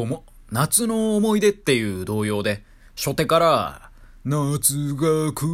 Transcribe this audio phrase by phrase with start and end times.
[0.00, 2.64] どうも、夏の思い出っていう童謡で、
[2.96, 3.90] 初手から、
[4.24, 5.44] 夏が来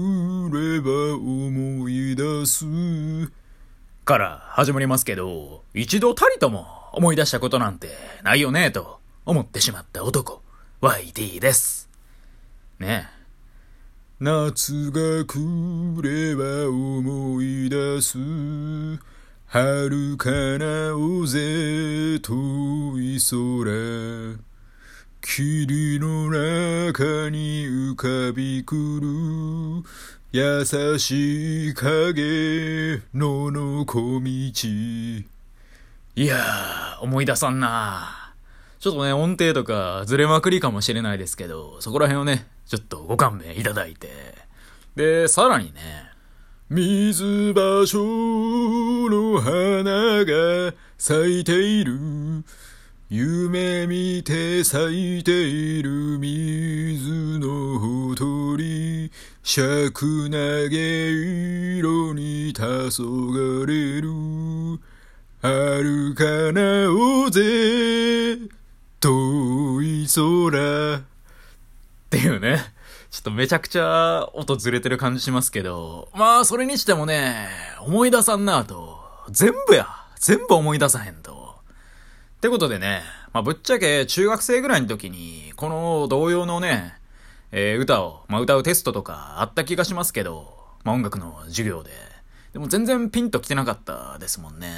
[0.52, 2.64] れば思い出す、
[4.04, 7.88] から始まりますけど、一度たりとも思い出したことなんて
[8.22, 10.40] ないよね、と思ってしまった男、
[10.80, 11.90] YD です。
[12.78, 13.08] ね
[14.20, 14.24] え。
[14.24, 15.40] 夏が来
[16.02, 18.16] れば思い出す。
[19.48, 20.28] 遥か
[20.58, 24.38] な大勢遠い空。
[25.22, 29.88] 霧の中に浮かびくる。
[30.32, 30.64] 優
[30.98, 34.26] しい影のの小道。
[36.16, 38.34] いやー、思い出さんな
[38.80, 44.08] ちょっとね、音程とかずれまくりかもしれないですけど、そこら辺をね、ちょっとご勘弁いただいて。
[44.96, 46.15] で、さらにね、
[46.68, 47.98] 水場所
[49.08, 51.96] の花が咲いている。
[53.08, 59.12] 夢見て咲いている水のほとり。
[59.44, 61.10] 尺投げ
[61.78, 64.10] 色に黄昏れる。
[65.42, 68.38] 遥かな大勢
[68.98, 70.96] 遠い空。
[70.96, 71.02] っ
[72.10, 72.75] ていうね。
[73.16, 77.48] ちょっとめちゃくちゃ音ずれてる感じしますけど、まあ、それにしてもね、
[77.80, 78.98] 思い出さんなと。
[79.30, 79.88] 全部や。
[80.16, 81.54] 全部思い出さへんと。
[82.36, 83.00] ってことでね、
[83.32, 86.92] まあ、ぶっちゃけ中学生ぐらいの時に、この同様のね、
[87.52, 90.52] えー、歌を、まあ、歌うテストとかあった気がしますけど、
[90.84, 91.92] まあ、音楽の授業で。
[92.52, 94.74] でも全然ピンと来てなかったですもんね。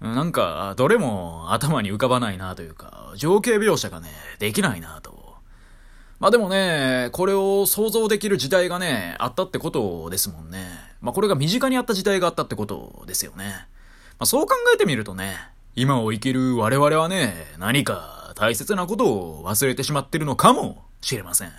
[0.00, 4.08] なんか、どれも頭に浮かばないなというか、情景描写がね、
[4.40, 5.21] できないなと。
[6.22, 10.68] まあでもね、これを想像できる時代がね、あったってことですもんね。
[11.00, 13.44] まあこれが身近にあった時代があったってことですよね。
[13.46, 13.66] ま
[14.20, 15.36] あそう考えてみるとね、
[15.74, 21.52] 今を生きる我々はね、何か大切なことを忘れてしまってるのかもしれません。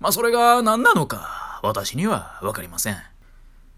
[0.00, 2.96] まあそれが何なのか、私にはわかりません。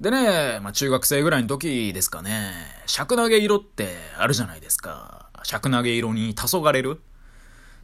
[0.00, 2.52] でね、まあ中学生ぐらいの時ですかね、
[2.86, 5.26] 尺投げ色ってあるじゃないですか。
[5.42, 7.00] 尺投げ色に黄昏る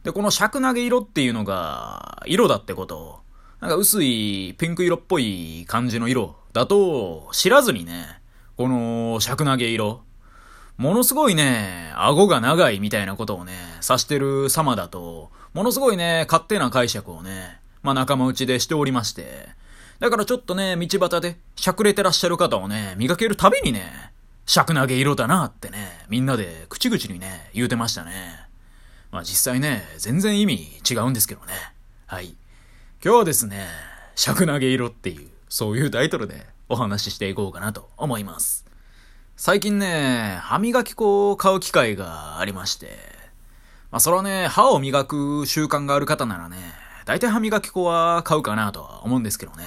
[0.05, 3.21] で、この尺投げ色っていうのが、色だってこと、
[3.59, 8.21] なんか薄いピンク色っぽい感じの色だと、知らずにね、
[8.55, 10.03] この尺投げ色、
[10.77, 19.47] ものすごいね、顎が長いみたいなことをね、指してる様だと、ものすごいね、勝手な解釈をね、まあ仲間内でしておりまして、
[19.97, 24.11] だからちょっとね、道端で、しゃくれてらっしゃる方をね、見かけるたびにね、
[24.45, 28.44] 尺投げ色だなってね、みんなで口々にね、言うてましたね。
[29.15, 31.53] まあ実際ね、全然意味違うんですけどね。
[32.05, 32.35] はい。
[33.01, 33.65] 今日はですね、
[34.13, 38.65] 尺投げ色っていう、そういうタイトルでお話ししていこうかなと思います。
[39.37, 42.97] 最近ね、歯磨き粉を買う機会がありまして、
[43.89, 46.57] まあそれはね、歯を磨く習慣がある方ならね、
[47.05, 49.63] 大体歯磨き粉は買うかなとは思うんですけどね。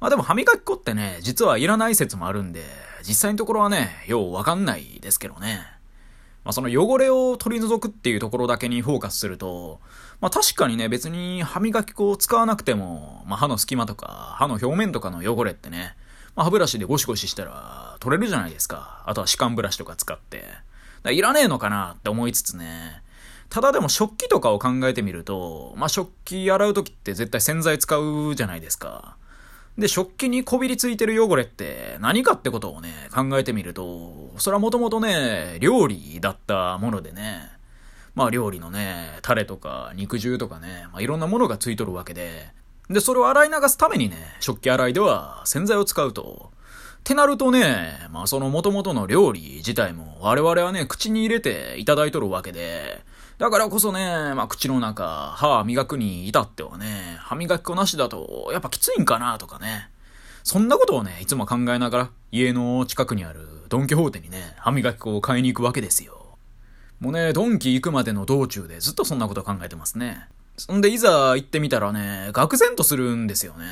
[0.00, 2.64] まあでも歯磨き粉ってね、実はいらない説もあるんで、
[3.06, 5.73] 実際のところはね、ようわかんないですけどね。
[6.44, 9.80] まあ、その汚れを取り除くっていうところだけにフォーカスすると、
[10.20, 15.96] まあ、確かにね、別に歯磨き粉を使わなくても、まあ、歯の隙間とか、歯の表面とかの汚れってね、
[16.36, 19.02] まあ、歯ブラシでゴシゴシしたら取れるじゃないですか。
[19.06, 20.44] あとは歯間ブラシとか使って。
[21.10, 23.02] いらねえのかなって思いつつね。
[23.50, 29.16] ただでも食器とかを考えてみると、まあ、食器洗う時って絶対洗剤使うじゃないですか。
[29.76, 37.50] で、食器にこびりついてる汚れって何かってことをね、考えてみると、それはもともとね、料理だったものでね、
[38.14, 42.48] まあ料理のね、タレとか肉汁とかね、まあいろんなものがついとるわけで、
[42.88, 53.02] で、それを洗い流すためにね、食器洗いでは洗剤を使うと、ってなるとね、まあその元々の料理自体も我々はね、口に入れていただいとるわけで、
[53.38, 59.90] だからこそね、まあ、口の中、歯磨くに至ってはね、歯磨き粉なしだと、やっぱきついんかなとかね。
[60.44, 66.36] そんなことをね、いつも考えながら、家の近くにあるドンキホーテにね、歯磨き粉を買いに行くわけですよ。
[67.00, 70.28] もうね、ドンキ行くまでの道中でずっとそんなこと考えてますね。
[70.56, 73.64] そんで、いざ行ってみたらね、愕然とするんですよね。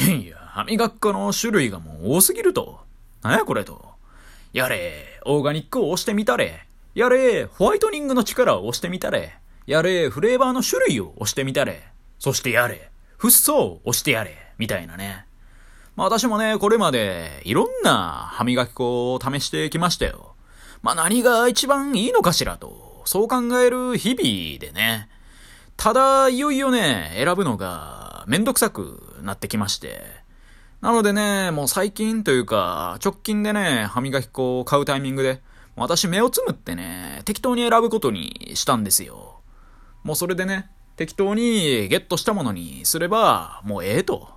[0.00, 2.80] いやいや、歯磨き粉の種類がもう多すぎると。
[3.22, 3.92] なんやこれと。
[4.52, 6.66] やれ、オーガニックを押してみたれ。
[6.94, 9.38] やれ、ホワイトニングの力を押してみたれ。
[9.66, 11.82] やれ、フレーバーの種類を押してみたれ。
[12.18, 14.36] そしてやれ、フッ素を押してやれ。
[14.58, 15.26] みたいなね。
[15.96, 20.34] まあ私もね、これまでいろんな歯磨き粉を試してきましたよ。
[20.82, 25.08] まあ何が一番いいのかしらと、そう考える日々でね。
[25.76, 30.02] ただ、いよいよね、選ぶのがめんどくさくなってきまして。
[30.80, 35.40] なのでね、もう最近というか、直近でね、歯磨き粉を買うタイミングで、
[35.76, 39.40] 私目をつむってね、適当に選ぶことにしたんですよ。
[40.02, 44.28] もうそれでね、適当にゲットしたものにすれば、もうええと。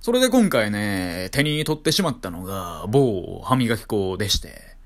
[0.00, 4.76] それで今回ね、手に取ってしまったのが、某歯磨き粉でして。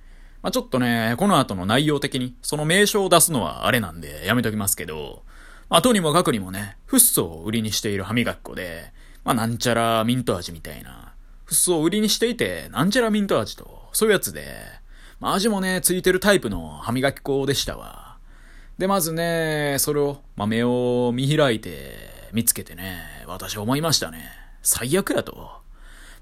[0.42, 5.22] まあ、ちょっとね、この後の内容的に、その名称を出すのはあれなんで、やめときますけど、
[5.68, 8.92] まあ、とにもかくにもね、フッ素を売りにしている歯磨き粉で、
[9.24, 11.14] まあ、なんちゃらミント味みたいな、
[11.44, 14.46] フッ素を売りにしていて、なんちゃらミント味と、そういうやつで、
[15.20, 18.18] まあ、味もね、ついてるタイプの歯磨き粉でしたわ。
[18.78, 21.94] で、まずね、それを、まあ、目を見開いて、
[22.32, 24.30] 見つけてね、私思いましたね。
[24.62, 25.62] 最悪やと。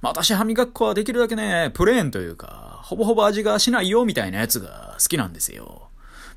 [0.01, 5.89] まあ、私歯磨き粉はできるだけね、プレーンというか、ほぼほぼ味がしないよみたいなやつが好きなんですよ。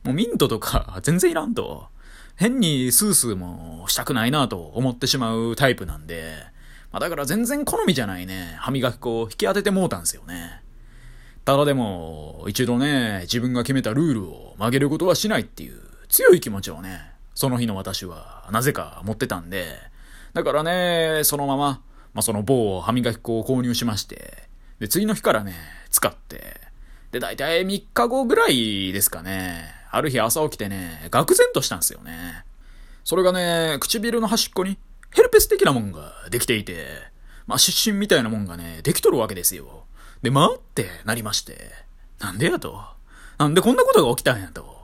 [0.03, 1.89] もうミントとか 全然いらんと。
[2.35, 6.33] 変にスースーもしたくないなと思ってしまうタイプなんで、
[6.91, 10.61] まあ、だから全然好みじゃないね、歯磨き粉を引き当ててもうたんですよね。
[11.47, 19.65] ただでも、一度ね、自分が決めたルールを曲げることはしないっていう強い気持ちをね、その日の私はなぜか持ってたんで、
[20.33, 21.81] だからね、そのまま、
[22.13, 24.43] まあ、その某歯磨き粉を購入しまして、
[24.79, 25.53] で、次の日からね、
[25.89, 26.59] 使って、
[27.13, 32.43] で、だいたい3日後ぐらいですかね、ある日朝起きてね、愕然としたんですよね。
[33.05, 34.77] それがね、唇の端っこに
[35.11, 36.87] ヘルペス的なもんができていて、
[37.45, 39.86] まあ、湿疹みたいなもんがね、できとるわけですよ。
[40.21, 41.71] で、まあってなりまして。
[42.19, 42.81] なんでやと。
[43.37, 44.77] なんでこんなことが起きたんやと。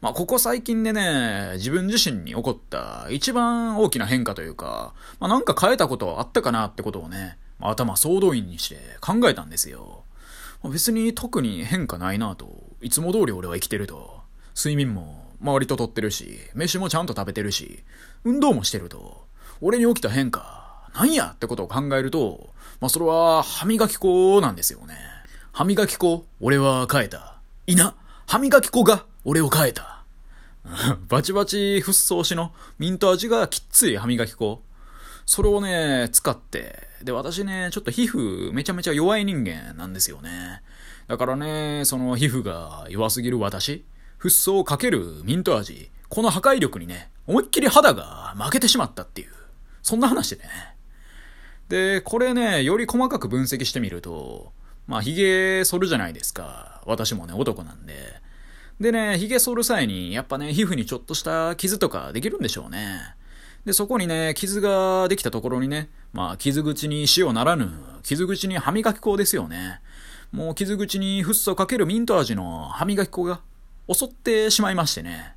[0.00, 10.02] まあ、ここ最近でね、自分自身に起こった一番大きな変化というか、まあ、なんか変えたことあったかなってことをね、まあ、頭総動員にして考えたんですよ。
[10.60, 12.64] まあ、別に特に変化ないなと。
[12.80, 14.22] いつも通り俺は生きてると。
[14.56, 17.84] 睡眠も割ととってるし、飯もちゃんと食べてるし、
[18.24, 19.24] 運動もしてると。
[19.60, 22.51] 俺に起きた変化、なんやってことを考えると、
[22.82, 24.96] まあそれは歯磨き粉なんですよね。
[25.52, 27.36] 歯磨き粉、俺は変えた。
[27.68, 27.94] いな、
[28.26, 30.02] 歯磨き粉が俺を変えた。
[31.06, 34.64] バチバチフッ素押しのミント味がきっつい歯磨き粉。
[35.26, 40.60] それをね、使って、で、私ね、ちょっと皮膚めちゃめちゃ弱い人間なんですよね。
[41.06, 43.84] だからね、その皮膚が弱すぎる私、
[44.18, 49.32] フッ素をかけるミント味、この破壊力にね、思いっきり肌が負けてしまったっていう。
[49.82, 50.71] そんな話でね。
[51.72, 54.52] で、これね、より細かく分析してみると、
[54.86, 56.82] まあ、髭剃るじゃないですか。
[56.84, 57.94] 私もね、男なんで。
[58.78, 63.14] でね、髭剃る際に、やっぱね、皮膚にちょっとした傷とかできるんでしょうね。
[63.64, 67.70] で、そこにね、傷ができたところにね、まあ、傷口に塩ならぬ、
[68.02, 69.80] 傷口に歯磨き粉ですよね。
[70.30, 73.40] もう傷口にフッ素かけるミント味の歯磨き粉が
[73.90, 75.36] 襲ってしまいましてね。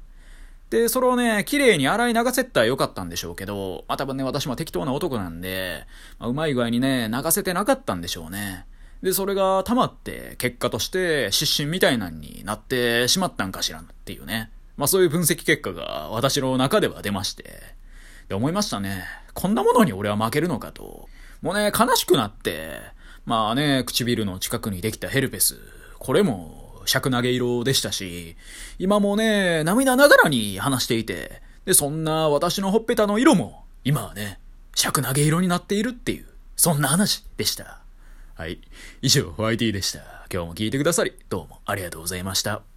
[0.75, 5.86] で、それをね、綺麗に洗い流せたらよかったんでしょうけど、まあ多分ね、私も適当な男なんで、
[6.19, 8.66] まあ、うまい具合にね、流せてなかったんでしょうね。
[9.01, 14.51] で、それが溜まって、結果として失神みたいなんになってしまったんかしらっていうね。
[14.75, 17.54] まあそういう分析結果が私の中では出まして。
[18.27, 19.06] で、思いましたね。
[19.33, 21.07] こんなものに俺は負けるのかと。
[21.42, 22.81] もうね、悲しくなって、
[23.25, 25.56] まあね、唇の近くにできたヘルペス。
[26.00, 28.36] これも尺投げ色でしたし、
[28.80, 34.40] 今もね、涙ながらに話していて、で、そんな私のほっぺたの色も、今はね、
[34.76, 37.80] 尺投げ色になっているっていう、そんな話でした。
[38.36, 38.60] はい。
[39.02, 40.00] 以上、YT でした。
[40.32, 42.75] 今日も聞いてくださり、どうもありがとうございました。